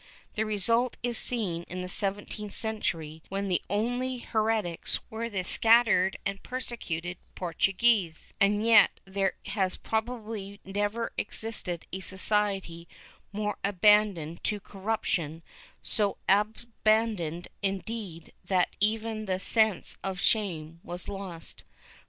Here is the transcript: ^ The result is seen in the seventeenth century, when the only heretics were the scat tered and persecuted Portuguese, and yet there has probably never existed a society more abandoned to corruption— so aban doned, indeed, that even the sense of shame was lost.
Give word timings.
^ 0.01 0.03
The 0.33 0.47
result 0.47 0.97
is 1.03 1.15
seen 1.19 1.61
in 1.67 1.81
the 1.83 1.87
seventeenth 1.87 2.55
century, 2.55 3.21
when 3.29 3.49
the 3.49 3.61
only 3.69 4.17
heretics 4.17 4.99
were 5.11 5.29
the 5.29 5.43
scat 5.43 5.85
tered 5.85 6.15
and 6.25 6.41
persecuted 6.41 7.17
Portuguese, 7.35 8.33
and 8.41 8.65
yet 8.65 8.99
there 9.05 9.33
has 9.45 9.75
probably 9.77 10.59
never 10.65 11.11
existed 11.19 11.85
a 11.93 11.99
society 11.99 12.87
more 13.31 13.59
abandoned 13.63 14.43
to 14.45 14.59
corruption— 14.59 15.43
so 15.83 16.17
aban 16.27 16.65
doned, 17.15 17.45
indeed, 17.61 18.33
that 18.45 18.75
even 18.79 19.27
the 19.27 19.39
sense 19.39 19.97
of 20.03 20.19
shame 20.19 20.79
was 20.83 21.07
lost. 21.07 21.63